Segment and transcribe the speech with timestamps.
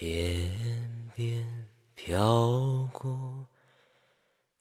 [0.00, 0.50] 天
[1.14, 3.46] 边飘过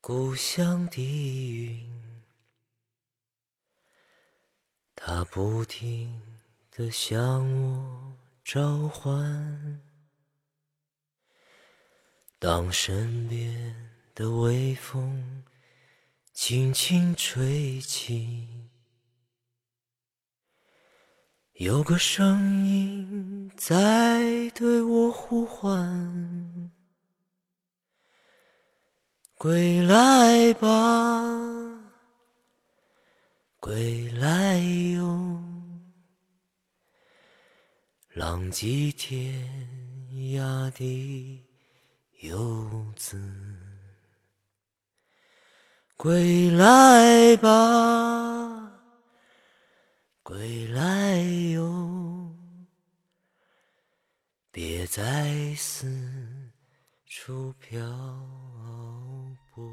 [0.02, 1.90] 故乡的云，
[4.94, 6.22] 它不停
[6.70, 9.82] 地向我召唤。
[12.38, 15.46] 当身边的微风
[16.34, 18.59] 轻轻吹起。
[21.60, 25.86] 有个声音在对我呼唤
[29.36, 31.22] ：“归来吧，
[33.60, 34.58] 归来
[34.96, 35.44] 哟，
[38.14, 39.46] 浪迹天
[40.14, 41.46] 涯的
[42.22, 43.22] 游子，
[45.98, 48.56] 归来吧。”
[50.22, 51.18] 归来
[54.92, 55.86] 在四
[57.06, 57.80] 处漂
[59.54, 59.64] 泊。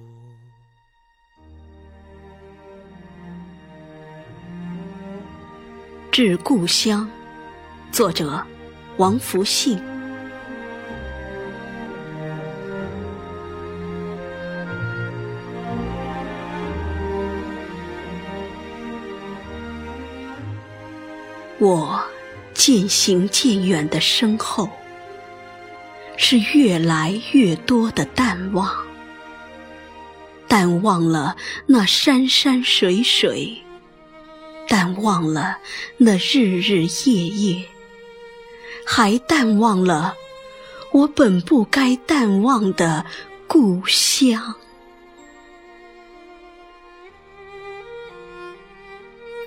[6.13, 7.09] 致故乡，
[7.91, 8.47] 作者
[8.99, 9.83] 王福信。
[21.59, 22.05] 我
[22.53, 24.69] 渐行渐远的身后，
[26.17, 28.75] 是越来越多的淡忘，
[30.49, 31.37] 淡忘了
[31.67, 33.57] 那山山水水，
[34.67, 35.59] 淡忘了
[35.99, 37.65] 那日日夜夜，
[38.85, 40.15] 还淡忘了
[40.93, 43.05] 我本不该淡忘的
[43.47, 44.55] 故乡，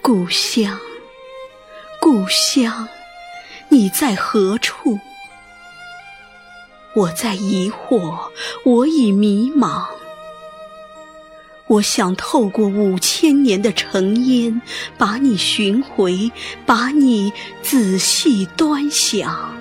[0.02, 0.80] 故乡。
[2.02, 2.88] 故乡，
[3.67, 4.97] 你在何处？
[6.95, 8.18] 我在疑惑，
[8.64, 9.86] 我已迷茫。
[11.68, 14.59] 我想透过五千年的尘烟，
[14.97, 16.31] 把你寻回，
[16.66, 17.31] 把你
[17.62, 19.53] 仔细端详。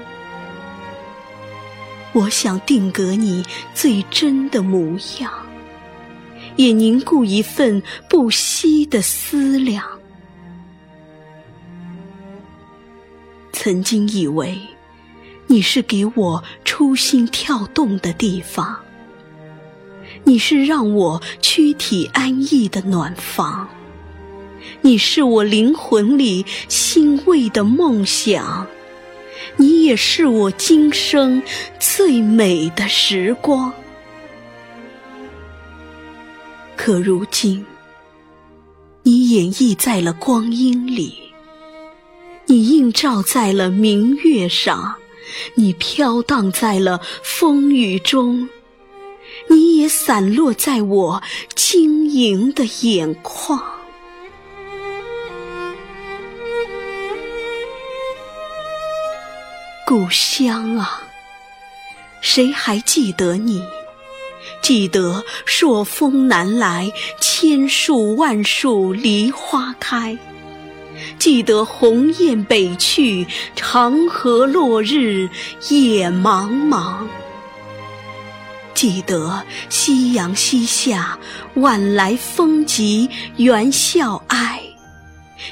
[2.14, 3.44] 我想定格你
[3.74, 5.30] 最真的模样，
[6.56, 9.84] 也凝固一份不息的思量。
[13.52, 14.58] 曾经以为，
[15.46, 16.42] 你是给我
[16.78, 18.78] 初心跳动的地方，
[20.22, 23.68] 你是让我躯体安逸的暖房，
[24.80, 28.64] 你是我灵魂里欣慰的梦想，
[29.56, 31.42] 你也是我今生
[31.80, 33.72] 最美的时光。
[36.76, 37.66] 可如今，
[39.02, 41.18] 你演绎在了光阴里。
[42.46, 44.94] 你映照在了明月上，
[45.54, 48.48] 你飘荡在了风雨中，
[49.48, 51.22] 你也散落在我
[51.54, 53.62] 晶莹的眼眶。
[59.86, 61.02] 故乡啊，
[62.20, 63.62] 谁还记得你？
[64.60, 70.16] 记得朔风南来，千树万树梨花开。
[71.18, 75.28] 记得鸿雁北去，长河落日
[75.70, 77.06] 夜茫茫。
[78.74, 81.18] 记得夕阳西下，
[81.54, 84.62] 晚来风急猿啸哀。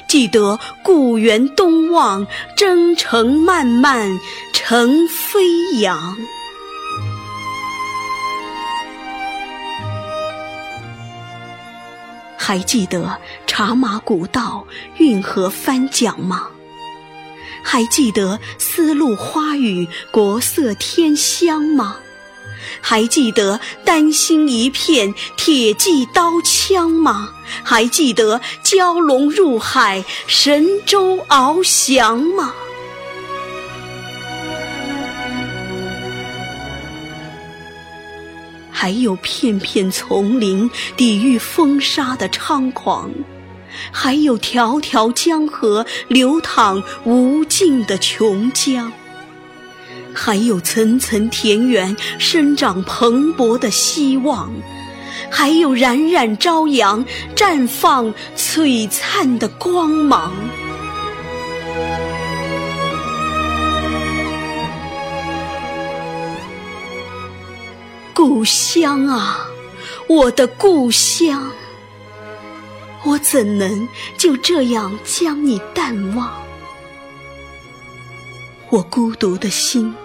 [0.07, 2.25] 记得故园东望，
[2.55, 4.19] 征程漫漫
[4.53, 6.15] 成飞扬。
[12.47, 14.65] 还记得茶马古道、
[14.99, 16.47] 运河翻桨吗？
[17.61, 21.97] 还记得丝路花雨、国色天香吗？
[22.79, 27.31] 还记得丹心一片、铁骑刀枪吗？
[27.65, 32.53] 还记得蛟龙入海、神州翱翔吗？
[38.79, 43.09] 还有片片丛林抵御风沙的猖狂，
[43.91, 48.91] 还有条条江河流淌无尽的琼浆，
[50.13, 54.53] 还有层层田园生长蓬勃的希望，
[55.31, 57.03] 还有冉冉朝阳
[57.35, 60.31] 绽放璀璨的光芒。
[68.27, 69.47] 故乡啊，
[70.09, 71.49] 我的故乡，
[73.05, 73.87] 我怎能
[74.17, 76.29] 就这样将你淡忘？
[78.69, 79.95] 我孤独的心，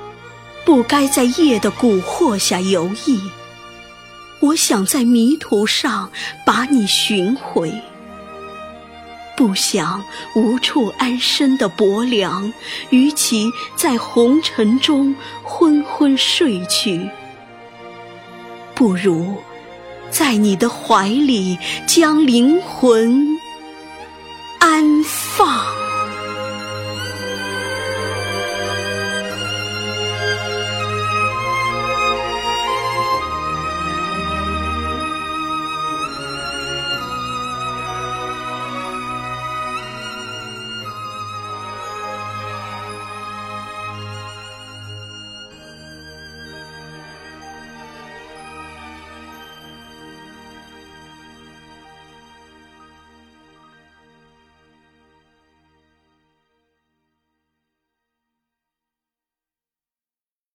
[0.65, 3.19] 不该在夜的蛊惑下游弋。
[4.39, 6.09] 我想在迷途上
[6.47, 7.75] 把你寻回，
[9.37, 10.01] 不想
[10.37, 12.53] 无处安身的薄凉，
[12.91, 17.11] 与其在红尘中昏昏睡去，
[18.75, 19.35] 不如
[20.11, 23.32] 在你的怀里将灵魂。